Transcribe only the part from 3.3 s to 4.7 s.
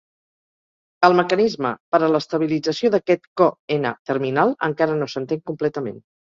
Co N terminal